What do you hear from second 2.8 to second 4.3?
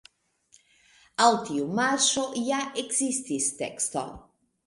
ekzistis teksto.